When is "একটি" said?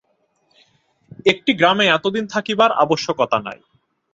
1.25-1.51